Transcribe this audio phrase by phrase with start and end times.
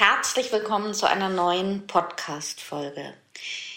[0.00, 3.12] Herzlich willkommen zu einer neuen Podcast-Folge.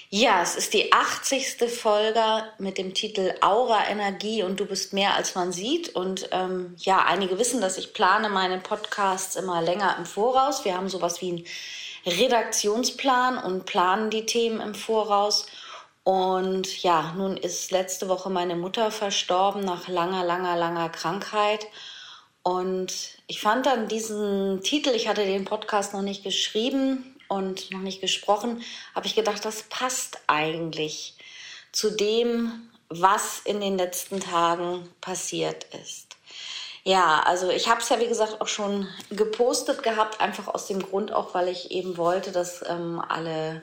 [0.09, 1.69] Ja, es ist die 80.
[1.69, 5.89] Folge mit dem Titel Aura Energie und du bist mehr als man sieht.
[5.89, 10.63] Und ähm, ja, einige wissen, dass ich plane meine Podcasts immer länger im Voraus.
[10.63, 11.45] Wir haben sowas wie einen
[12.05, 15.45] Redaktionsplan und planen die Themen im Voraus.
[16.05, 21.67] Und ja, nun ist letzte Woche meine Mutter verstorben nach langer, langer, langer Krankheit.
[22.43, 22.93] Und
[23.27, 28.01] ich fand dann diesen Titel, ich hatte den Podcast noch nicht geschrieben und noch nicht
[28.01, 28.61] gesprochen,
[28.93, 31.15] habe ich gedacht, das passt eigentlich
[31.71, 36.17] zu dem, was in den letzten Tagen passiert ist.
[36.83, 40.81] Ja, also ich habe es ja wie gesagt auch schon gepostet gehabt, einfach aus dem
[40.81, 43.61] Grund auch, weil ich eben wollte, dass ähm, alle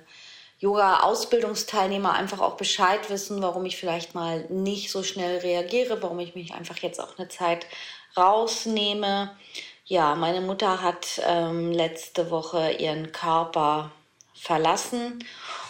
[0.61, 6.35] Yoga-Ausbildungsteilnehmer einfach auch Bescheid wissen, warum ich vielleicht mal nicht so schnell reagiere, warum ich
[6.35, 7.67] mich einfach jetzt auch eine Zeit
[8.17, 9.37] rausnehme.
[9.85, 13.91] Ja, meine Mutter hat ähm, letzte Woche ihren Körper
[14.35, 15.25] verlassen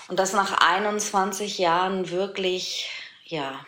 [0.09, 2.91] und das nach 21 Jahren wirklich,
[3.25, 3.65] ja,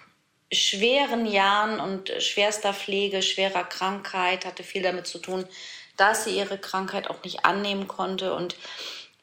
[0.52, 5.46] schweren Jahren und schwerster Pflege, schwerer Krankheit, hatte viel damit zu tun,
[5.96, 8.56] dass sie ihre Krankheit auch nicht annehmen konnte und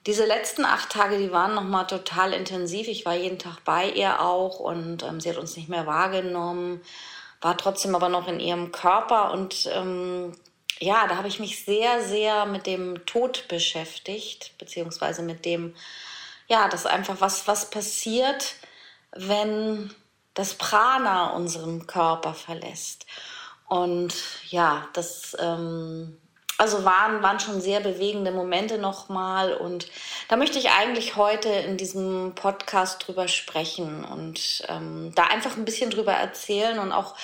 [0.06, 2.88] diese letzten acht Tage, die waren nochmal total intensiv.
[2.88, 6.82] Ich war jeden Tag bei ihr auch und ähm, sie hat uns nicht mehr wahrgenommen
[7.42, 10.34] war trotzdem aber noch in ihrem Körper und ähm,
[10.80, 15.76] ja, da habe ich mich sehr, sehr mit dem Tod beschäftigt, beziehungsweise mit dem,
[16.48, 18.56] ja, das einfach was, was passiert,
[19.12, 19.94] wenn
[20.34, 23.06] das Prana unseren Körper verlässt.
[23.68, 24.14] Und
[24.48, 26.18] ja, das ähm,
[26.60, 29.54] also waren, waren schon sehr bewegende Momente nochmal.
[29.54, 29.88] Und
[30.30, 35.66] da möchte ich eigentlich heute in diesem Podcast drüber sprechen und ähm, da einfach ein
[35.66, 37.16] bisschen drüber erzählen und auch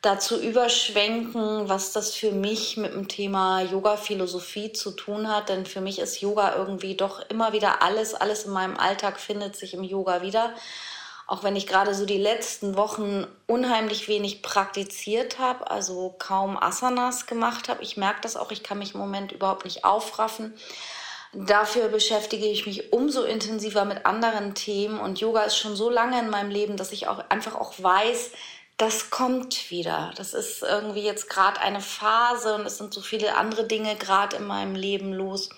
[0.00, 5.48] dazu überschwenken, was das für mich mit dem Thema Yoga-Philosophie zu tun hat.
[5.48, 9.56] Denn für mich ist Yoga irgendwie doch immer wieder alles, alles in meinem Alltag findet
[9.56, 10.54] sich im Yoga wieder
[11.28, 17.26] auch wenn ich gerade so die letzten Wochen unheimlich wenig praktiziert habe, also kaum Asanas
[17.26, 17.82] gemacht habe.
[17.82, 20.54] Ich merke das auch, ich kann mich im Moment überhaupt nicht aufraffen.
[21.32, 26.18] Dafür beschäftige ich mich umso intensiver mit anderen Themen und Yoga ist schon so lange
[26.18, 28.30] in meinem Leben, dass ich auch einfach auch weiß,
[28.78, 30.12] das kommt wieder.
[30.16, 34.36] Das ist irgendwie jetzt gerade eine Phase und es sind so viele andere Dinge gerade
[34.36, 35.50] in meinem Leben los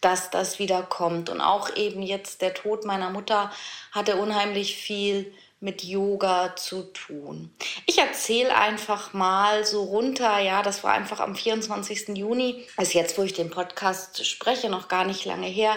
[0.00, 1.30] dass das wieder kommt.
[1.30, 3.50] Und auch eben jetzt der Tod meiner Mutter
[3.92, 7.50] hatte unheimlich viel mit Yoga zu tun.
[7.86, 12.08] Ich erzähle einfach mal so runter, ja, das war einfach am 24.
[12.08, 15.76] Juni, ist jetzt, wo ich den Podcast spreche, noch gar nicht lange her,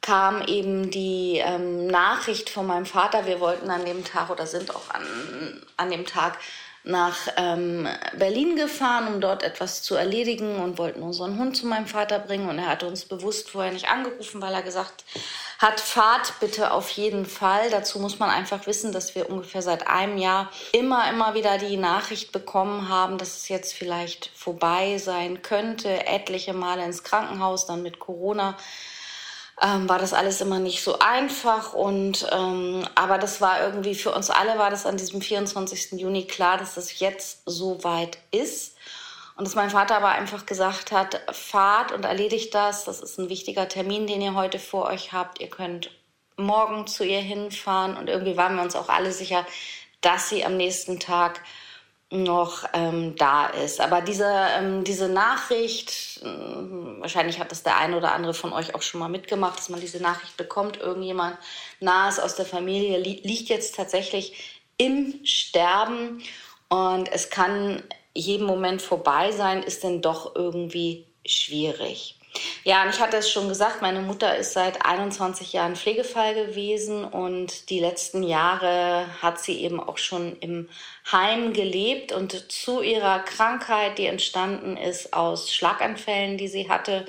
[0.00, 4.74] kam eben die ähm, Nachricht von meinem Vater, wir wollten an dem Tag oder sind
[4.74, 5.02] auch an,
[5.76, 6.38] an dem Tag
[6.84, 11.86] nach ähm, Berlin gefahren, um dort etwas zu erledigen und wollten unseren Hund zu meinem
[11.86, 12.48] Vater bringen.
[12.48, 15.04] Und er hatte uns bewusst vorher nicht angerufen, weil er gesagt
[15.58, 17.70] hat, fahrt bitte auf jeden Fall.
[17.70, 21.78] Dazu muss man einfach wissen, dass wir ungefähr seit einem Jahr immer, immer wieder die
[21.78, 26.06] Nachricht bekommen haben, dass es jetzt vielleicht vorbei sein könnte.
[26.06, 28.58] Etliche Male ins Krankenhaus, dann mit Corona
[29.62, 34.12] ähm, war das alles immer nicht so einfach und ähm, aber das war irgendwie für
[34.12, 35.92] uns alle war das an diesem 24.
[35.92, 38.76] Juni klar, dass das jetzt so weit ist.
[39.36, 43.28] Und dass mein Vater aber einfach gesagt hat, fahrt und erledigt das, das ist ein
[43.28, 45.90] wichtiger Termin, den ihr heute vor euch habt, ihr könnt
[46.36, 47.96] morgen zu ihr hinfahren.
[47.96, 49.44] Und irgendwie waren wir uns auch alle sicher,
[50.00, 51.40] dass sie am nächsten Tag
[52.14, 53.80] noch ähm, da ist.
[53.80, 56.26] Aber diese, ähm, diese Nachricht, äh,
[57.00, 59.80] wahrscheinlich hat das der eine oder andere von euch auch schon mal mitgemacht, dass man
[59.80, 61.36] diese Nachricht bekommt, irgendjemand
[61.80, 66.22] nahes aus der Familie li liegt jetzt tatsächlich im Sterben
[66.68, 67.82] und es kann
[68.14, 72.18] jeden Moment vorbei sein, ist denn doch irgendwie schwierig.
[72.64, 77.04] Ja, und ich hatte es schon gesagt, meine Mutter ist seit 21 Jahren Pflegefall gewesen
[77.04, 80.68] und die letzten Jahre hat sie eben auch schon im
[81.12, 87.04] Heim gelebt und zu ihrer Krankheit, die entstanden ist aus Schlaganfällen, die sie hatte,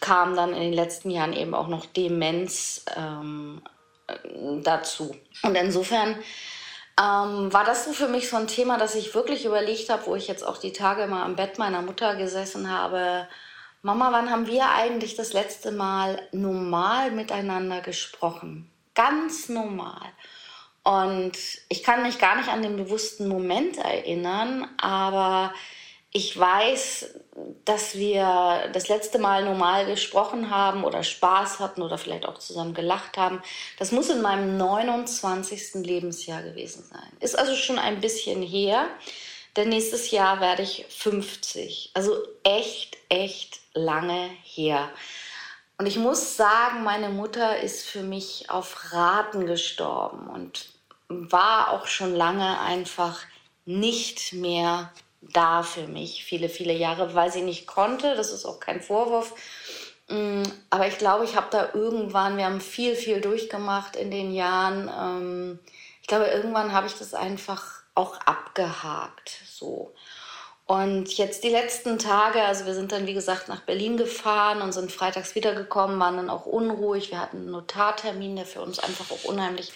[0.00, 3.62] kam dann in den letzten Jahren eben auch noch Demenz ähm,
[4.62, 5.16] dazu.
[5.42, 6.16] Und insofern
[7.00, 10.16] ähm, war das so für mich so ein Thema, dass ich wirklich überlegt habe, wo
[10.16, 13.28] ich jetzt auch die Tage mal am Bett meiner Mutter gesessen habe.
[13.86, 18.68] Mama, wann haben wir eigentlich das letzte Mal normal miteinander gesprochen?
[18.96, 20.08] Ganz normal.
[20.82, 21.38] Und
[21.68, 25.54] ich kann mich gar nicht an den bewussten Moment erinnern, aber
[26.10, 27.14] ich weiß,
[27.64, 32.74] dass wir das letzte Mal normal gesprochen haben oder Spaß hatten oder vielleicht auch zusammen
[32.74, 33.40] gelacht haben.
[33.78, 35.74] Das muss in meinem 29.
[35.86, 37.12] Lebensjahr gewesen sein.
[37.20, 38.88] Ist also schon ein bisschen her,
[39.56, 41.90] denn nächstes Jahr werde ich 50.
[41.94, 44.90] Also echt, echt lange her.
[45.78, 50.68] Und ich muss sagen, meine Mutter ist für mich auf Raten gestorben und
[51.08, 53.20] war auch schon lange einfach
[53.64, 58.14] nicht mehr da für mich, viele, viele Jahre, weil sie nicht konnte.
[58.14, 59.34] Das ist auch kein Vorwurf.
[60.08, 64.32] Mm, aber ich glaube, ich habe da irgendwann, wir haben viel, viel durchgemacht in den
[64.32, 64.88] Jahren.
[64.88, 65.58] Ähm,
[66.00, 69.40] ich glaube, irgendwann habe ich das einfach auch abgehakt.
[69.48, 69.92] So.
[70.66, 74.72] Und jetzt die letzten Tage, also wir sind dann wie gesagt nach Berlin gefahren und
[74.72, 77.10] sind freitags wiedergekommen, waren dann auch unruhig.
[77.10, 79.72] Wir hatten einen Notartermin, der für uns einfach auch unheimlich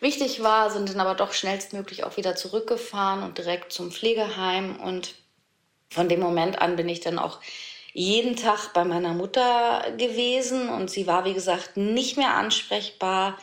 [0.00, 4.80] wichtig war, sind dann aber doch schnellstmöglich auch wieder zurückgefahren und direkt zum Pflegeheim.
[4.80, 5.14] Und
[5.90, 7.40] von dem Moment an bin ich dann auch
[7.92, 13.38] jeden Tag bei meiner Mutter gewesen und sie war, wie gesagt, nicht mehr ansprechbar.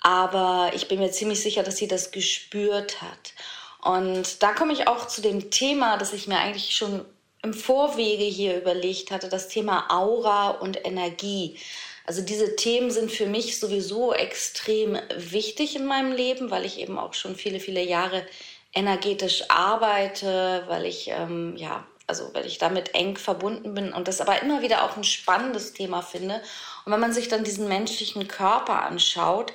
[0.00, 3.34] Aber ich bin mir ziemlich sicher, dass sie das gespürt hat.
[3.82, 7.04] Und da komme ich auch zu dem Thema, das ich mir eigentlich schon
[7.42, 11.58] im Vorwege hier überlegt hatte, das Thema Aura und Energie.
[12.04, 16.98] Also diese Themen sind für mich sowieso extrem wichtig in meinem Leben, weil ich eben
[16.98, 18.26] auch schon viele, viele Jahre
[18.74, 24.20] energetisch arbeite, weil ich ähm, ja also weil ich damit eng verbunden bin und das
[24.20, 26.42] aber immer wieder auch ein spannendes Thema finde.
[26.84, 29.52] Und wenn man sich dann diesen menschlichen Körper anschaut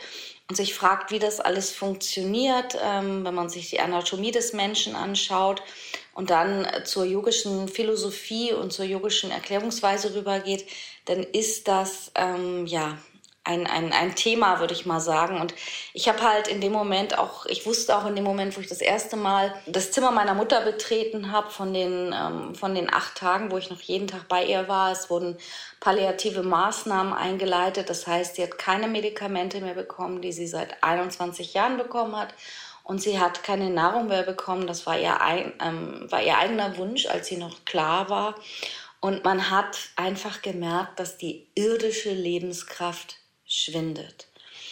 [0.49, 4.95] und sich fragt, wie das alles funktioniert, ähm, wenn man sich die Anatomie des Menschen
[4.95, 5.61] anschaut
[6.13, 10.65] und dann zur yogischen Philosophie und zur yogischen Erklärungsweise rübergeht,
[11.05, 12.97] dann ist das ähm, ja
[13.45, 15.39] ein, ein, ein Thema, würde ich mal sagen.
[15.39, 15.53] Und
[15.93, 18.67] ich habe halt in dem Moment auch, ich wusste auch in dem Moment, wo ich
[18.67, 23.15] das erste Mal das Zimmer meiner Mutter betreten habe, von, den ähm, von den acht
[23.15, 25.37] Tagen, wo ich noch jeden Tag bei ihr war, es wurden
[25.79, 27.89] palliative Maßnahmen eingeleitet.
[27.89, 32.33] Das heißt, sie hat keine Medikamente mehr bekommen, die sie seit 21 Jahren bekommen hat.
[32.83, 34.65] Und sie hat keine Nahrung mehr bekommen.
[34.67, 38.35] Das war ihr, ein, ähm, war ihr eigener Wunsch, als sie noch klar war.
[39.01, 43.17] Und man hat einfach gemerkt, dass die irdische Lebenskraft
[43.55, 44.27] schwindet.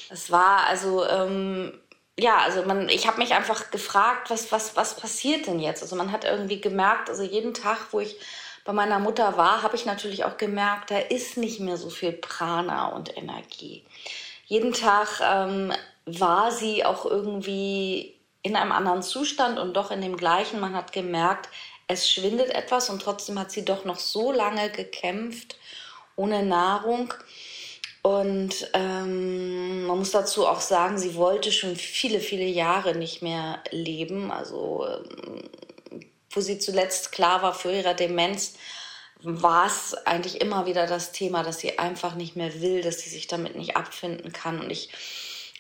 [0.10, 1.80] Es war also, ähm,
[2.20, 5.82] ja, also man, ich habe mich einfach gefragt, was, was, was passiert denn jetzt?
[5.82, 8.18] Also man hat irgendwie gemerkt, also jeden Tag, wo ich
[8.66, 12.14] bei meiner Mutter war, habe ich natürlich auch gemerkt, da ist nicht mehr so viel
[12.14, 13.84] Prana und Energie.
[14.46, 15.74] Jeden Tag ähm,
[16.06, 20.60] war sie auch irgendwie in einem anderen Zustand und doch in dem gleichen.
[20.60, 21.50] Man hat gemerkt,
[21.88, 25.58] es schwindet etwas und trotzdem hat sie doch noch so lange gekämpft
[26.16, 27.14] ohne Nahrung.
[28.04, 33.64] Und ähm, man muss dazu auch sagen, sie wollte schon viele, viele Jahre nicht mehr
[33.72, 34.30] leben.
[34.30, 35.50] Also ähm,
[36.30, 38.56] wo sie zuletzt klar war für ihre Demenz,
[39.22, 43.10] war es eigentlich immer wieder das Thema, dass sie einfach nicht mehr will, dass sie
[43.10, 44.60] sich damit nicht abfinden kann.
[44.60, 44.90] Und ich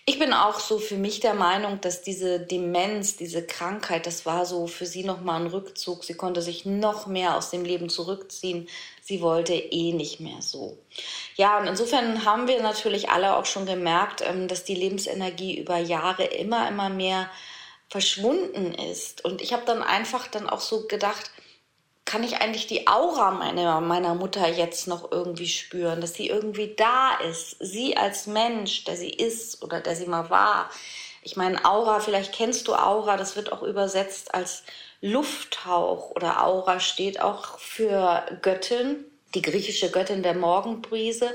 [0.05, 4.45] ich bin auch so für mich der Meinung, dass diese Demenz, diese Krankheit, das war
[4.45, 6.03] so für sie nochmal ein Rückzug.
[6.03, 8.67] Sie konnte sich noch mehr aus dem Leben zurückziehen.
[9.01, 10.77] Sie wollte eh nicht mehr so.
[11.35, 15.77] Ja, und insofern haben wir natürlich alle auch schon gemerkt, ähm, dass die Lebensenergie über
[15.77, 17.29] Jahre immer, immer mehr
[17.89, 19.23] verschwunden ist.
[19.23, 21.31] Und ich habe dann einfach dann auch so gedacht,
[22.05, 26.75] kann ich eigentlich die Aura meiner, meiner Mutter jetzt noch irgendwie spüren, dass sie irgendwie
[26.75, 27.55] da ist.
[27.59, 30.69] Sie als Mensch, der sie ist oder der sie mal war.
[31.21, 34.63] Ich meine, Aura, vielleicht kennst du Aura, das wird auch übersetzt als
[35.01, 41.31] Lufthauch oder Aura steht auch für Göttin, die griechische Göttin der Morgenbrise.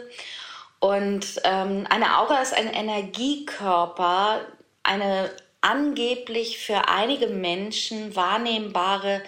[0.80, 4.40] Und ähm, eine Aura ist ein Energiekörper,
[4.82, 9.22] eine angeblich für einige Menschen wahrnehmbare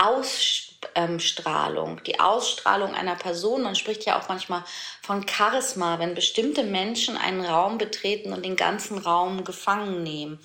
[0.00, 3.62] Ausstrahlung, die Ausstrahlung einer Person.
[3.62, 4.64] Man spricht ja auch manchmal
[5.02, 10.40] von Charisma, wenn bestimmte Menschen einen Raum betreten und den ganzen Raum gefangen nehmen.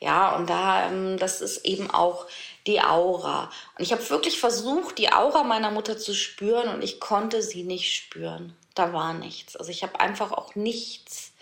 [0.00, 2.26] Ja, und da, ähm, das ist eben auch
[2.66, 3.50] die Aura.
[3.78, 7.62] Und ich habe wirklich versucht, die Aura meiner Mutter zu spüren und ich konnte sie
[7.62, 8.54] nicht spüren.
[8.74, 9.56] Da war nichts.
[9.56, 11.32] Also ich habe einfach auch nichts,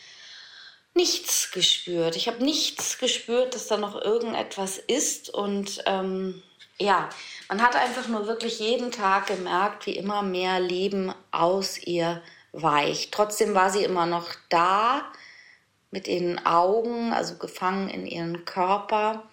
[0.95, 2.17] nichts gespürt.
[2.17, 6.43] Ich habe nichts gespürt, dass da noch irgendetwas ist und ähm,
[6.79, 7.09] ja,
[7.49, 13.13] man hat einfach nur wirklich jeden Tag gemerkt, wie immer mehr Leben aus ihr weicht.
[13.13, 15.03] Trotzdem war sie immer noch da
[15.91, 19.25] mit den Augen, also gefangen in ihren Körper.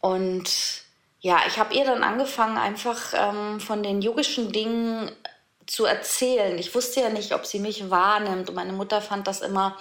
[0.00, 0.82] Und
[1.20, 5.10] ja, ich habe ihr dann angefangen, einfach ähm, von den yogischen Dingen
[5.66, 6.58] zu erzählen.
[6.58, 8.48] Ich wusste ja nicht, ob sie mich wahrnimmt.
[8.48, 9.76] Und meine Mutter fand das immer,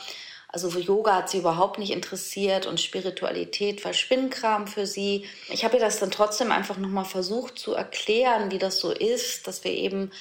[0.51, 5.27] also Yoga hat sie überhaupt nicht interessiert und Spiritualität war Spinnkram für sie.
[5.49, 9.47] Ich habe ihr das dann trotzdem einfach nochmal versucht zu erklären, wie das so ist,
[9.47, 10.11] dass wir eben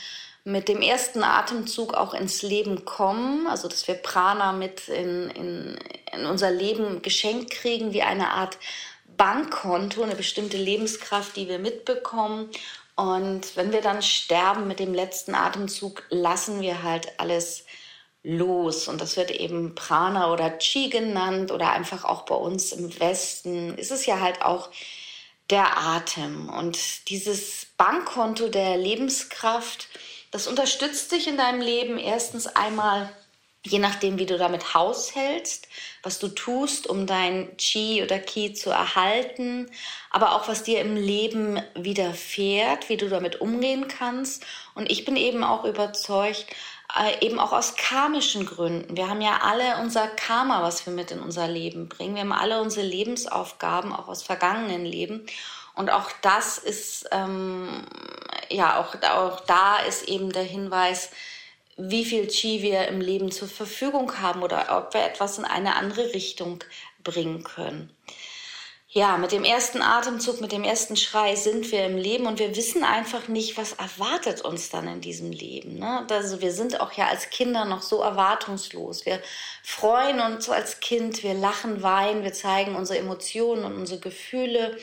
[0.45, 5.79] mit dem ersten Atemzug auch ins Leben kommen, also dass wir Prana mit in, in,
[6.13, 8.59] in unser Leben geschenkt kriegen, wie eine Art
[9.17, 12.51] Bankkonto, eine bestimmte Lebenskraft, die wir mitbekommen.
[12.97, 17.65] Und wenn wir dann sterben mit dem letzten Atemzug, lassen wir halt alles
[18.23, 18.89] los.
[18.89, 23.77] Und das wird eben Prana oder Chi genannt oder einfach auch bei uns im Westen
[23.77, 24.71] ist es ja halt auch
[25.51, 26.49] der Atem.
[26.49, 29.89] Und dieses Bankkonto der Lebenskraft,
[30.31, 33.11] das unterstützt dich in deinem Leben erstens einmal,
[33.65, 35.69] je nachdem, wie du damit haushältst,
[36.03, 39.71] was du tust, um dein Chi oder Ki zu erhalten,
[40.11, 44.45] aber auch was dir im Leben widerfährt, wie du damit umgehen kannst.
[44.75, 46.47] Und ich bin eben auch überzeugt,
[46.97, 48.97] äh, eben auch aus karmischen Gründen.
[48.97, 52.15] Wir haben ja alle unser Karma, was wir mit in unser Leben bringen.
[52.15, 55.27] Wir haben alle unsere Lebensaufgaben, auch aus vergangenen Leben.
[55.75, 57.87] Und auch das ist, ähm,
[58.51, 61.11] ja, auch, auch da ist eben der Hinweis,
[61.77, 65.77] wie viel Chi wir im Leben zur Verfügung haben oder ob wir etwas in eine
[65.77, 66.65] andere Richtung
[67.05, 67.95] bringen können.
[68.99, 72.57] Ja, mit dem ersten Atemzug, mit dem ersten Schrei sind wir im Leben und wir
[72.57, 75.79] wissen einfach nicht, was erwartet uns dann in diesem Leben.
[75.79, 76.05] Ne?
[76.11, 79.07] Also wir sind auch ja als Kinder noch so erwartungslos.
[79.07, 79.23] Wir
[79.63, 84.77] freuen uns als Kind, wir lachen, weinen, wir zeigen unsere Emotionen und unsere Gefühle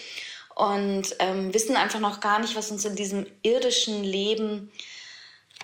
[0.55, 4.72] und ähm, wissen einfach noch gar nicht, was uns in diesem irdischen Leben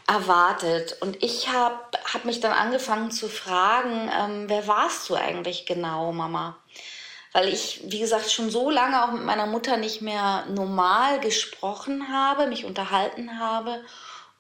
[0.08, 0.98] erwartet.
[1.00, 1.80] Und ich habe
[2.14, 6.61] hab mich dann angefangen zu fragen, ähm, wer warst du eigentlich genau, Mama?
[7.34, 12.10] Weil ich, wie gesagt, schon so lange auch mit meiner Mutter nicht mehr normal gesprochen
[12.12, 13.82] habe, mich unterhalten habe.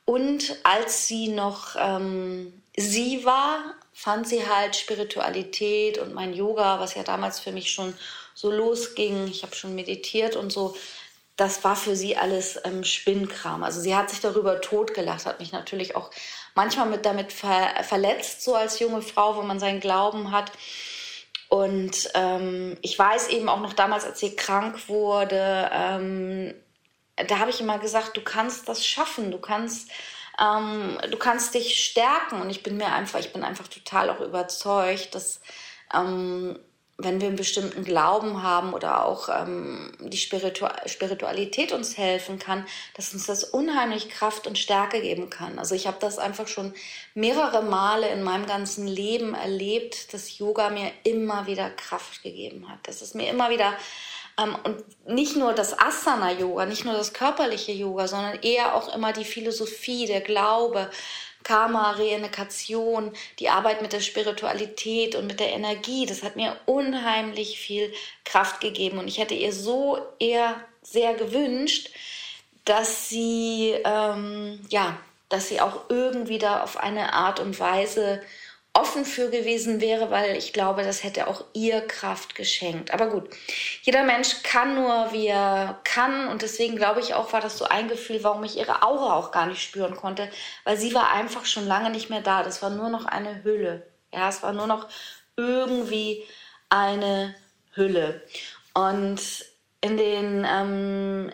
[0.06, 3.60] Und als sie noch ähm, sie war,
[3.94, 7.94] fand sie halt Spiritualität und mein Yoga, was ja damals für mich schon
[8.34, 9.28] so losging.
[9.28, 10.76] Ich habe schon meditiert und so.
[11.38, 13.64] Das war für sie alles ähm, Spinnkram.
[13.64, 16.12] Also sie hat sich darüber totgelacht, hat mich natürlich auch
[16.56, 20.52] manchmal mit damit ver verletzt, so als junge Frau, wo man seinen Glauben hat.
[21.52, 26.54] Und ähm, ich weiß eben auch noch damals, als sie krank wurde, ähm,
[27.28, 29.92] da habe ich immer gesagt, du kannst das schaffen, du kannst,
[30.40, 32.40] ähm, du kannst dich stärken.
[32.40, 35.42] Und ich bin mir einfach, ich bin einfach total auch überzeugt, dass
[35.94, 36.58] ähm,
[36.98, 42.66] wenn wir einen bestimmten Glauben haben oder auch ähm, die Spiritu Spiritualität uns helfen kann,
[42.96, 45.58] dass uns das unheimlich Kraft und Stärke geben kann.
[45.58, 46.74] Also ich habe das einfach schon
[47.14, 52.80] mehrere Male in meinem ganzen Leben erlebt, dass Yoga mir immer wieder Kraft gegeben hat.
[52.88, 53.74] Dass es mir immer wieder
[54.64, 59.26] und nicht nur das Asana-Yoga, nicht nur das körperliche Yoga, sondern eher auch immer die
[59.26, 60.90] Philosophie, der Glaube,
[61.44, 67.60] Karma, Reinkarnation, die Arbeit mit der Spiritualität und mit der Energie, das hat mir unheimlich
[67.60, 67.92] viel
[68.26, 69.00] Kraft gegeben.
[69.00, 71.90] Und ich hätte ihr so eher sehr gewünscht,
[72.66, 74.98] dass sie, ähm, ja,
[75.30, 78.22] dass sie auch irgendwie da auf eine Art und Weise
[78.74, 82.94] offen für gewesen wäre, weil ich glaube, das hätte auch ihr Kraft geschenkt.
[82.94, 83.30] Aber gut,
[83.82, 86.30] jeder Mensch kann nur, wie er kann.
[86.30, 89.32] Und deswegen glaube ich auch, war das so ein Gefühl, warum ich ihre Aura auch
[89.32, 90.30] gar nicht spüren konnte,
[90.64, 92.44] weil sie war einfach schon lange nicht mehr da.
[92.44, 93.86] Das war nur noch eine Hülle.
[94.14, 94.88] Ja, es war nur noch
[95.36, 96.24] irgendwie
[96.70, 97.36] eine
[97.74, 98.24] Hülle.
[98.74, 99.46] Und
[99.82, 101.32] in den ähm,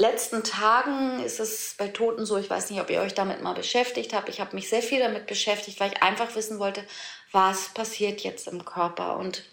[0.00, 3.54] letzten Tagen ist es bei Toten so, ich weiß nicht, ob ihr euch damit mal
[3.54, 4.28] beschäftigt habt.
[4.28, 6.84] Ich habe mich sehr viel damit beschäftigt, weil ich einfach wissen wollte,
[7.32, 9.16] was passiert jetzt im Körper.
[9.16, 9.44] Und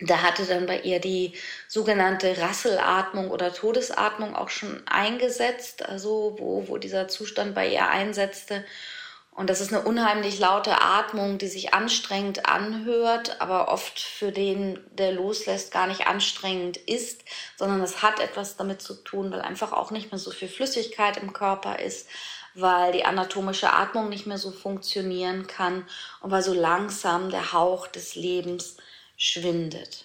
[0.00, 1.34] da hatte dann bei ihr die
[1.68, 8.64] sogenannte Rasselatmung oder Todesatmung auch schon eingesetzt, also wo, wo dieser Zustand bei ihr einsetzte.
[9.34, 14.78] Und das ist eine unheimlich laute Atmung, die sich anstrengend anhört, aber oft für den,
[14.92, 17.24] der loslässt, gar nicht anstrengend ist,
[17.56, 21.16] sondern es hat etwas damit zu tun, weil einfach auch nicht mehr so viel Flüssigkeit
[21.16, 22.08] im Körper ist,
[22.54, 25.86] weil die anatomische Atmung nicht mehr so funktionieren kann
[26.20, 28.76] und weil so langsam der Hauch des Lebens
[29.16, 30.04] schwindet.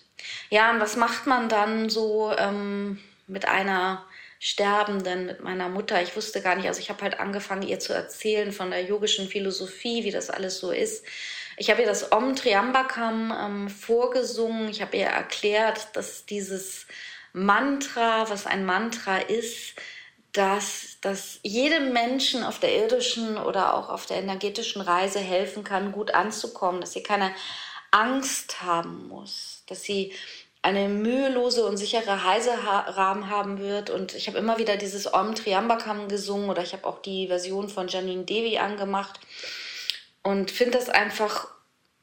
[0.50, 4.06] Ja, und was macht man dann so ähm, mit einer
[4.40, 6.02] Sterbenden, mit meiner Mutter.
[6.02, 9.28] Ich wusste gar nicht, also ich habe halt angefangen, ihr zu erzählen von der yogischen
[9.28, 11.06] Philosophie, wie das alles so ist.
[11.58, 14.70] Ich habe ihr das Om Triambakam ähm, vorgesungen.
[14.70, 16.86] Ich habe ihr erklärt, dass dieses
[17.34, 19.74] Mantra, was ein Mantra ist,
[20.34, 25.92] dass, dass jedem Menschen auf der irdischen oder auch auf der energetischen Reise helfen kann,
[25.92, 27.32] gut anzukommen, dass sie keine
[27.90, 30.14] Angst haben muss, dass sie
[30.68, 33.90] eine mühelose und sichere Heiserahmen haben wird.
[33.90, 37.70] Und ich habe immer wieder dieses Om Triambakam gesungen oder ich habe auch die Version
[37.70, 39.18] von Janine Devi angemacht
[40.24, 41.48] und finde das einfach,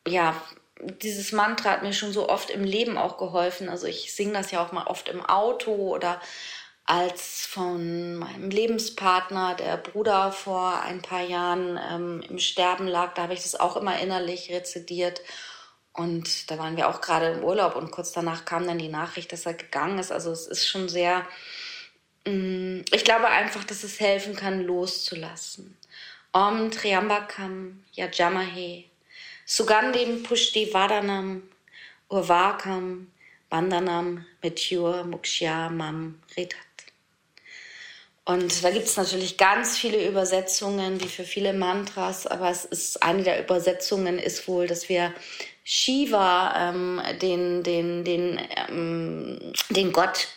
[0.09, 0.35] ja,
[0.81, 3.69] dieses Mantra hat mir schon so oft im Leben auch geholfen.
[3.69, 6.19] Also ich singe das ja auch mal oft im Auto oder
[6.87, 13.23] als von meinem Lebenspartner, der Bruder vor ein paar Jahren ähm, im Sterben lag, da
[13.23, 15.21] habe ich das auch immer innerlich rezidiert.
[15.95, 19.33] Und da waren wir auch gerade im Urlaub und kurz danach kam dann die Nachricht,
[19.33, 20.11] dass er gegangen ist.
[20.11, 21.25] Also es ist schon sehr,
[22.27, 25.79] mm, ich glaube einfach, dass es helfen kann, loszulassen.
[26.33, 28.85] Om Triambakam Yajamahe
[29.47, 31.43] Sugandhim Pushti Vadanam
[32.11, 33.07] Urvakam
[33.49, 36.59] Bandanam Metyur Mukshya Mam Ritat.
[38.25, 43.03] Und da gibt es natürlich ganz viele Übersetzungen, wie für viele Mantras, aber es ist
[43.03, 45.15] eine der Übersetzungen ist wohl, dass wir
[45.65, 50.29] Shiva, ähm, den, den, den, ähm, den Gott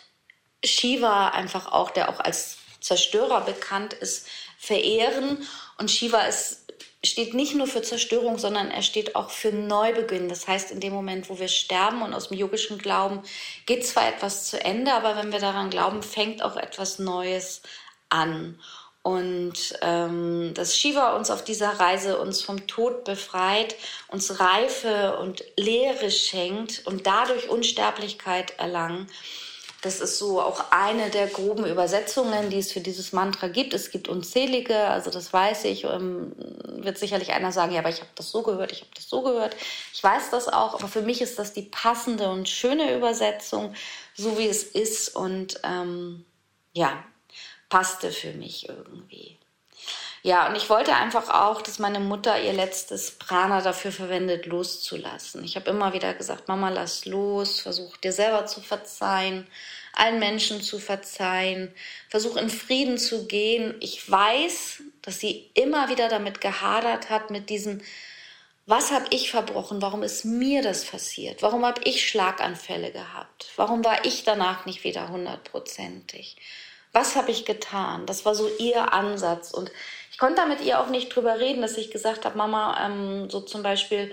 [0.64, 4.26] Shiva einfach auch, der auch als Zerstörer bekannt ist,
[4.58, 5.46] verehren.
[5.76, 6.68] Und Shiva ist
[7.04, 10.28] steht nicht nur für Zerstörung, sondern er steht auch für Neubeginn.
[10.28, 13.22] Das heißt, in dem Moment, wo wir sterben und aus dem yogischen Glauben
[13.66, 17.62] geht zwar etwas zu Ende, aber wenn wir daran glauben, fängt auch etwas Neues
[18.08, 18.58] an.
[19.08, 23.74] Und ähm, dass Shiva uns auf dieser Reise uns vom Tod befreit,
[24.08, 29.08] uns Reife und Lehre schenkt und dadurch Unsterblichkeit erlangen
[29.80, 33.74] das ist so auch eine der groben Übersetzungen, die es für dieses Mantra gibt.
[33.74, 35.84] Es gibt unzählige, also das weiß ich.
[35.84, 36.32] Ähm,
[36.64, 39.22] wird sicherlich einer sagen, ja, aber ich habe das so gehört, ich habe das so
[39.22, 39.54] gehört.
[39.92, 43.72] Ich weiß das auch, aber für mich ist das die passende und schöne Übersetzung,
[44.14, 46.24] so wie es ist und ähm,
[46.72, 47.04] ja,
[47.68, 49.38] passte für mich irgendwie.
[50.22, 55.44] Ja, und ich wollte einfach auch, dass meine Mutter ihr letztes Prana dafür verwendet, loszulassen.
[55.44, 59.46] Ich habe immer wieder gesagt, Mama, lass los, versuch dir selber zu verzeihen,
[59.92, 61.72] allen Menschen zu verzeihen,
[62.08, 63.76] versuch in Frieden zu gehen.
[63.80, 67.80] Ich weiß, dass sie immer wieder damit gehadert hat, mit diesem,
[68.66, 69.80] was habe ich verbrochen?
[69.80, 71.42] Warum ist mir das passiert?
[71.42, 73.50] Warum habe ich Schlaganfälle gehabt?
[73.56, 76.36] Warum war ich danach nicht wieder hundertprozentig?
[76.98, 78.06] Was habe ich getan?
[78.06, 79.52] Das war so ihr Ansatz.
[79.52, 79.70] Und
[80.10, 83.30] ich konnte da mit ihr auch nicht drüber reden, dass ich gesagt habe, Mama, ähm,
[83.30, 84.10] so zum Beispiel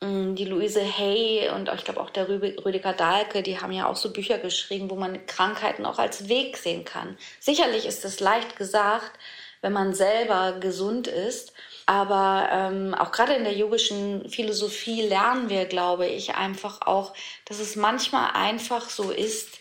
[0.00, 3.96] ähm, die Luise Hay und ich glaube auch der Rüdiger Dahlke, die haben ja auch
[3.96, 7.18] so Bücher geschrieben, wo man Krankheiten auch als Weg sehen kann.
[7.40, 9.18] Sicherlich ist es leicht gesagt,
[9.60, 11.52] wenn man selber gesund ist.
[11.86, 17.12] Aber ähm, auch gerade in der yogischen Philosophie lernen wir, glaube ich, einfach auch,
[17.46, 19.58] dass es manchmal einfach so ist,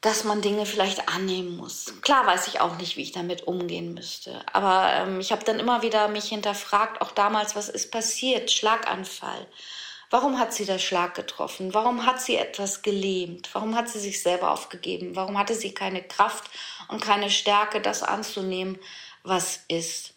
[0.00, 1.92] dass man Dinge vielleicht annehmen muss.
[2.00, 4.40] Klar weiß ich auch nicht, wie ich damit umgehen müsste.
[4.52, 8.50] Aber ähm, ich habe dann immer wieder mich hinterfragt, auch damals, was ist passiert?
[8.50, 9.46] Schlaganfall.
[10.08, 11.74] Warum hat sie der Schlag getroffen?
[11.74, 13.50] Warum hat sie etwas gelähmt?
[13.52, 15.14] Warum hat sie sich selber aufgegeben?
[15.14, 16.50] Warum hatte sie keine Kraft
[16.88, 18.78] und keine Stärke, das anzunehmen,
[19.22, 20.14] was ist?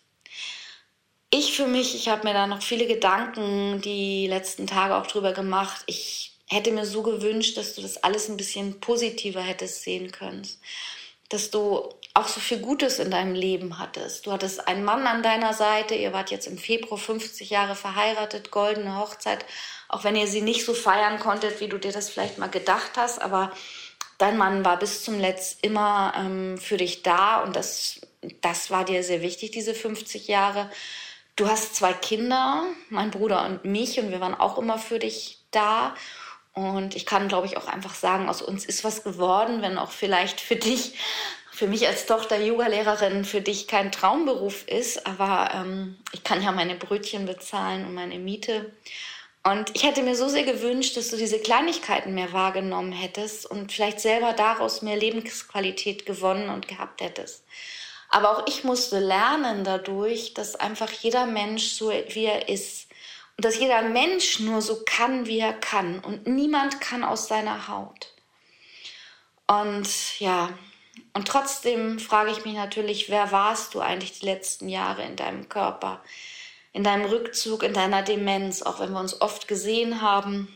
[1.30, 5.34] Ich für mich, ich habe mir da noch viele Gedanken die letzten Tage auch drüber
[5.34, 5.84] gemacht.
[5.88, 10.48] Ich hätte mir so gewünscht, dass du das alles ein bisschen positiver hättest sehen können.
[11.30, 14.28] Dass du auch so viel Gutes in deinem Leben hattest.
[14.28, 18.52] Du hattest einen Mann an deiner Seite, ihr wart jetzt im Februar 50 Jahre verheiratet,
[18.52, 19.44] goldene Hochzeit,
[19.90, 22.92] auch wenn ihr sie nicht so feiern konntet, wie du dir das vielleicht mal gedacht
[22.98, 23.52] hast, aber
[24.20, 28.02] dein Mann war bis zum Letzt immer ähm, für dich da und das,
[28.42, 30.70] das war dir sehr wichtig, diese 50 Jahre.
[31.36, 35.40] Du hast zwei Kinder, mein Bruder und mich, und wir waren auch immer für dich
[35.50, 35.96] da.
[36.54, 39.92] Und ich kann, glaube ich, auch einfach sagen, aus uns ist was geworden, wenn auch
[39.92, 40.94] vielleicht für dich,
[41.52, 45.08] für mich als Tochter Yoga-Lehrerin, für dich kein Traumberuf ist.
[45.08, 48.72] Aber ähm, ich kann ja meine Brötchen bezahlen und meine Miete.
[49.46, 53.74] Und ich hätte mir so sehr gewünscht, dass du diese Kleinigkeiten mehr wahrgenommen hättest und
[53.74, 57.44] vielleicht selber daraus mehr Lebensqualität gewonnen und gehabt hättest.
[58.10, 62.88] Aber auch ich musste lernen dadurch, dass einfach jeder Mensch so wie er ist
[63.38, 66.00] und dass jeder Mensch nur so kann, wie er kann.
[66.00, 68.14] Und niemand kann aus seiner Haut.
[69.48, 70.50] Und ja,
[71.14, 75.50] und trotzdem frage ich mich natürlich, wer warst du eigentlich die letzten Jahre in deinem
[75.50, 76.02] Körper,
[76.72, 80.48] in deinem Rückzug, in deiner Demenz, auch wenn wir uns oft gesehen haben.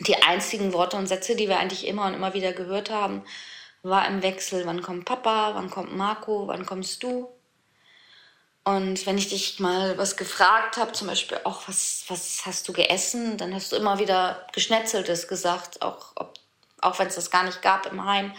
[0.00, 3.24] Die einzigen Worte und Sätze, die wir eigentlich immer und immer wieder gehört haben,
[3.82, 7.28] war im Wechsel, wann kommt Papa, wann kommt Marco, wann kommst du?
[8.66, 12.72] Und wenn ich dich mal was gefragt habe, zum Beispiel auch, was, was hast du
[12.72, 16.14] geessen, dann hast du immer wieder Geschnetzeltes gesagt, auch,
[16.80, 18.32] auch wenn es das gar nicht gab im Heim.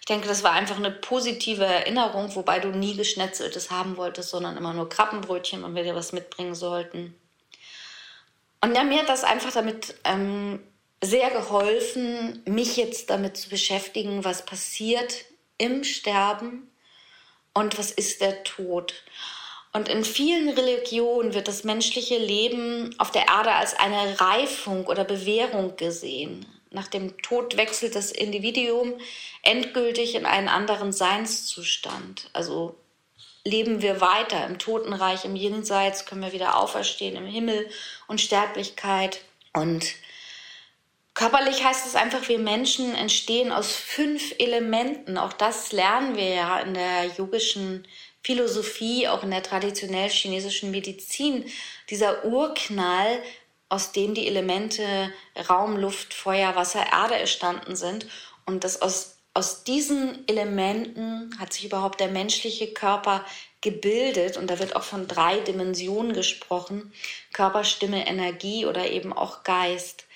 [0.00, 4.56] Ich denke, das war einfach eine positive Erinnerung, wobei du nie Geschnetzeltes haben wolltest, sondern
[4.56, 7.14] immer nur Krabbenbrötchen, wenn wir dir was mitbringen sollten.
[8.62, 10.58] Und ja, mir hat das einfach damit ähm,
[11.04, 15.26] sehr geholfen, mich jetzt damit zu beschäftigen, was passiert
[15.58, 16.70] im Sterben
[17.52, 18.94] und was ist der Tod.
[19.76, 25.04] Und in vielen Religionen wird das menschliche Leben auf der Erde als eine Reifung oder
[25.04, 26.46] Bewährung gesehen.
[26.70, 28.94] Nach dem Tod wechselt das Individuum
[29.42, 32.30] endgültig in einen anderen Seinszustand.
[32.32, 32.74] Also
[33.44, 37.68] leben wir weiter im Totenreich, im Jenseits, können wir wieder auferstehen im Himmel
[38.08, 39.20] und Sterblichkeit.
[39.52, 39.84] Und
[41.12, 45.18] körperlich heißt es einfach, wir Menschen entstehen aus fünf Elementen.
[45.18, 47.86] Auch das lernen wir ja in der yogischen
[48.26, 51.44] Philosophie, auch in der traditionell chinesischen Medizin.
[51.90, 53.22] Dieser Urknall,
[53.68, 54.82] aus dem die Elemente
[55.48, 58.08] Raum, Luft, Feuer, Wasser, Erde entstanden sind.
[58.44, 63.22] Und das aus aus diesen Elementen hat sich überhaupt der menschliche Körper
[63.60, 66.90] gebildet und da wird auch von drei Dimensionen gesprochen,
[67.34, 70.06] Körper, Stimme, Energie oder eben auch Geist.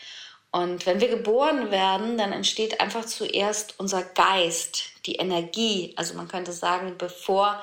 [0.53, 5.93] Und wenn wir geboren werden, dann entsteht einfach zuerst unser Geist, die Energie.
[5.97, 7.63] Also man könnte sagen, bevor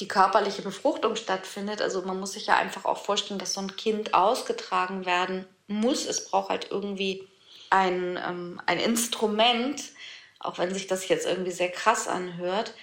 [0.00, 3.76] die körperliche Befruchtung stattfindet, also man muss sich ja einfach auch vorstellen, dass so ein
[3.76, 6.06] Kind ausgetragen werden muss.
[6.06, 7.28] Es braucht halt irgendwie
[7.70, 9.82] ein, ähm, ein Instrument,
[10.40, 12.74] auch wenn sich das jetzt irgendwie sehr krass anhört,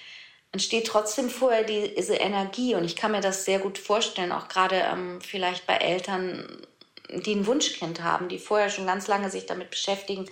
[0.51, 2.75] entsteht trotzdem vorher diese Energie.
[2.75, 6.65] Und ich kann mir das sehr gut vorstellen, auch gerade ähm, vielleicht bei Eltern,
[7.09, 10.25] die ein Wunschkind haben, die vorher schon ganz lange sich damit beschäftigen,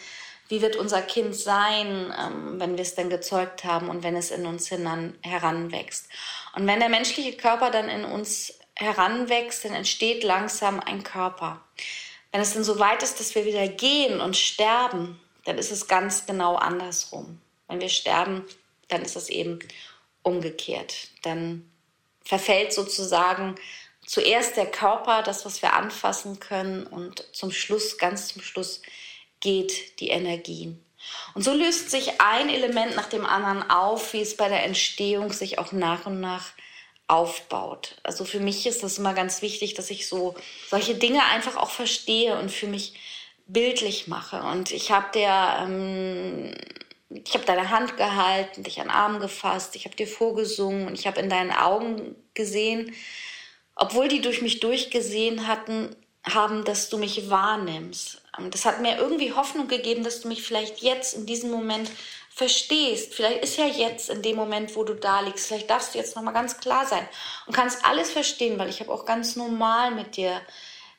[0.49, 4.31] wie wird unser Kind sein, ähm, wenn wir es denn gezeugt haben und wenn es
[4.31, 6.07] in uns hinan, heranwächst.
[6.55, 11.61] Und wenn der menschliche Körper dann in uns heranwächst, dann entsteht langsam ein Körper.
[12.31, 15.87] Wenn es dann so weit ist, dass wir wieder gehen und sterben, dann ist es
[15.87, 17.41] ganz genau andersrum.
[17.67, 18.45] Wenn wir sterben,
[18.89, 19.59] dann ist es eben
[20.23, 21.09] umgekehrt.
[21.23, 21.69] Dann
[22.23, 23.55] verfällt sozusagen
[24.05, 28.81] zuerst der Körper, das, was wir anfassen können, und zum Schluss, ganz zum Schluss,
[29.39, 30.75] geht die Energie.
[31.33, 35.31] Und so löst sich ein Element nach dem anderen auf, wie es bei der Entstehung
[35.31, 36.51] sich auch nach und nach
[37.07, 37.95] aufbaut.
[38.03, 40.35] Also für mich ist das immer ganz wichtig, dass ich so
[40.69, 42.95] solche Dinge einfach auch verstehe und für mich
[43.47, 44.41] bildlich mache.
[44.41, 46.53] Und ich habe dir, ähm,
[47.09, 50.99] ich habe deine Hand gehalten, dich an den Arm gefasst, ich habe dir vorgesungen und
[50.99, 52.93] ich habe in deinen Augen gesehen,
[53.75, 55.95] obwohl die durch mich durchgesehen hatten,
[56.33, 58.21] haben, dass du mich wahrnimmst.
[58.37, 61.89] Ähm, das hat mir irgendwie Hoffnung gegeben, dass du mich vielleicht jetzt in diesem Moment
[62.29, 63.15] verstehst.
[63.15, 66.15] Vielleicht ist ja jetzt in dem Moment, wo du da liegst, vielleicht darfst du jetzt
[66.15, 67.07] noch mal ganz klar sein
[67.47, 70.39] und kannst alles verstehen, weil ich habe auch ganz normal mit dir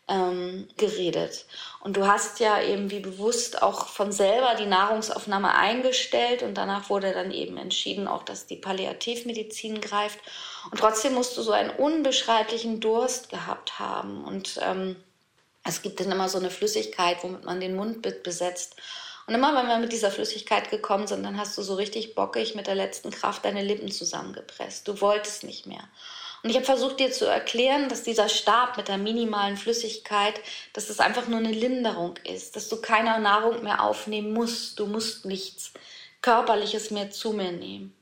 [0.08, 1.46] ähm, geredet.
[1.80, 6.90] Und du hast ja eben wie bewusst auch von selber die Nahrungsaufnahme eingestellt und danach
[6.90, 10.18] wurde dann eben entschieden auch, dass die Palliativmedizin greift.
[10.70, 14.24] Und trotzdem musst du so einen unbeschreiblichen Durst gehabt haben.
[14.24, 14.96] Und ähm,
[15.68, 18.76] es gibt dann immer so eine Flüssigkeit, womit man den Mund besetzt.
[19.26, 22.54] Und immer, wenn wir mit dieser Flüssigkeit gekommen sind, dann hast du so richtig bockig
[22.54, 24.88] mit der letzten Kraft deine Lippen zusammengepresst.
[24.88, 25.84] Du wolltest nicht mehr.
[26.42, 30.40] Und ich habe versucht dir zu erklären, dass dieser Stab mit der minimalen Flüssigkeit,
[30.72, 34.86] dass das einfach nur eine Linderung ist, dass du keine Nahrung mehr aufnehmen musst, du
[34.86, 35.72] musst nichts
[36.22, 37.94] Körperliches mehr zu mir nehmen.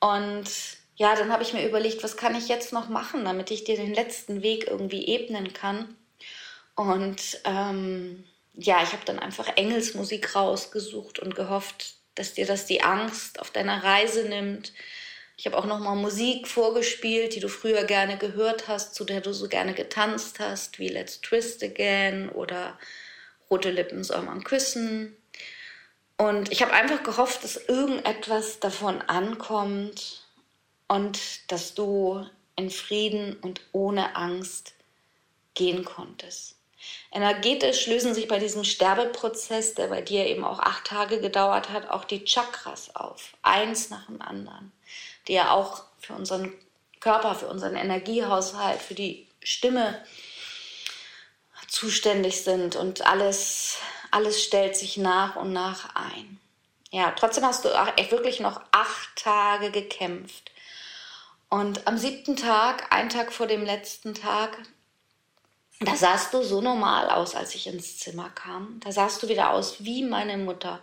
[0.00, 0.48] Und
[0.96, 3.76] ja, dann habe ich mir überlegt, was kann ich jetzt noch machen, damit ich dir
[3.76, 5.96] den letzten Weg irgendwie ebnen kann.
[6.80, 12.82] Und ähm, ja, ich habe dann einfach Engelsmusik rausgesucht und gehofft, dass dir das die
[12.82, 14.72] Angst auf deiner Reise nimmt,
[15.40, 19.22] ich habe auch noch mal Musik vorgespielt, die du früher gerne gehört hast, zu der
[19.22, 22.78] du so gerne getanzt hast, wie Let's Twist Again oder
[23.50, 25.16] Rote Lippen soll man küssen.
[26.18, 30.26] Und ich habe einfach gehofft, dass irgendetwas davon ankommt
[30.88, 31.18] und
[31.50, 34.74] dass du in Frieden und ohne Angst
[35.54, 36.59] gehen konntest.
[37.12, 41.90] Energetisch lösen sich bei diesem Sterbeprozess, der bei dir eben auch acht Tage gedauert hat,
[41.90, 44.72] auch die Chakras auf, eins nach dem anderen
[45.30, 46.52] die ja auch für unseren
[46.98, 50.04] Körper, für unseren Energiehaushalt, für die Stimme
[51.68, 53.78] zuständig sind und alles,
[54.10, 56.40] alles stellt sich nach und nach ein.
[56.90, 60.50] Ja, trotzdem hast du wirklich noch acht Tage gekämpft.
[61.48, 64.58] Und am siebten Tag, ein Tag vor dem letzten Tag,
[65.80, 68.78] da sahst du so normal aus, als ich ins Zimmer kam.
[68.80, 70.80] Da sahst du wieder aus wie meine Mutter.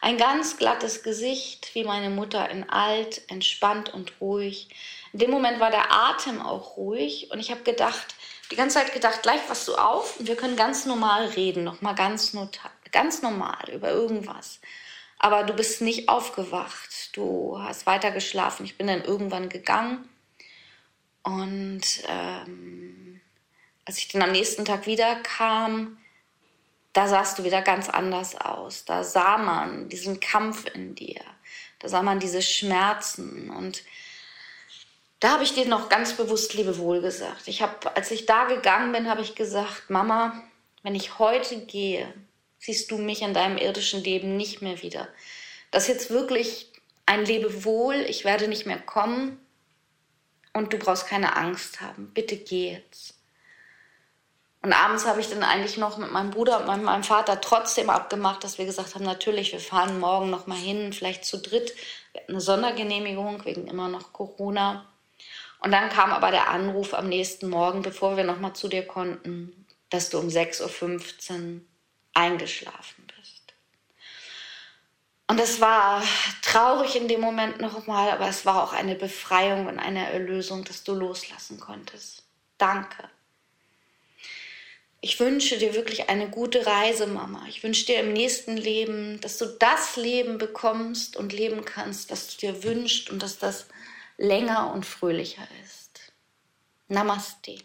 [0.00, 4.68] Ein ganz glattes Gesicht, wie meine Mutter in alt, entspannt und ruhig.
[5.12, 8.14] In dem Moment war der Atem auch ruhig und ich habe gedacht,
[8.52, 11.96] die ganze Zeit gedacht, gleich wachst du auf und wir können ganz normal reden, nochmal
[11.96, 12.36] ganz,
[12.92, 14.60] ganz normal über irgendwas.
[15.18, 18.64] Aber du bist nicht aufgewacht, du hast weiter geschlafen.
[18.64, 20.08] Ich bin dann irgendwann gegangen
[21.24, 23.15] und ähm,
[23.86, 25.96] als ich dann am nächsten Tag wieder kam,
[26.92, 28.84] da sahst du wieder ganz anders aus.
[28.84, 31.20] Da sah man diesen Kampf in dir.
[31.78, 33.50] Da sah man diese Schmerzen.
[33.50, 33.84] Und
[35.20, 37.48] da habe ich dir noch ganz bewusst Lebewohl gesagt.
[37.48, 40.42] Ich habe, als ich da gegangen bin, habe ich gesagt, Mama,
[40.82, 42.12] wenn ich heute gehe,
[42.58, 45.08] siehst du mich in deinem irdischen Leben nicht mehr wieder.
[45.70, 46.72] Das ist jetzt wirklich
[47.04, 47.96] ein Lebewohl.
[48.08, 49.38] Ich werde nicht mehr kommen.
[50.54, 52.10] Und du brauchst keine Angst haben.
[52.14, 53.15] Bitte geh jetzt.
[54.66, 58.42] Und abends habe ich dann eigentlich noch mit meinem Bruder und meinem Vater trotzdem abgemacht,
[58.42, 61.72] dass wir gesagt haben, natürlich, wir fahren morgen noch mal hin, vielleicht zu dritt.
[62.10, 64.84] Wir hatten eine Sondergenehmigung wegen immer noch Corona.
[65.60, 68.84] Und dann kam aber der Anruf am nächsten Morgen, bevor wir noch mal zu dir
[68.84, 70.64] konnten, dass du um 6.15
[71.54, 71.60] Uhr
[72.14, 73.54] eingeschlafen bist.
[75.28, 76.02] Und es war
[76.42, 80.64] traurig in dem Moment noch mal, aber es war auch eine Befreiung und eine Erlösung,
[80.64, 82.24] dass du loslassen konntest.
[82.58, 83.08] Danke.
[85.06, 87.46] Ich wünsche dir wirklich eine gute Reise, Mama.
[87.48, 92.34] Ich wünsche dir im nächsten Leben, dass du das Leben bekommst und leben kannst, was
[92.34, 93.68] du dir wünschst und dass das
[94.18, 96.12] länger und fröhlicher ist.
[96.88, 97.58] Namaste.